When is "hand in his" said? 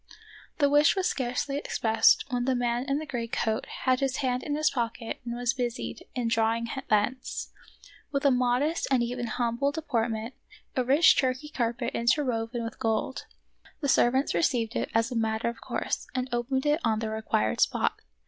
4.17-4.71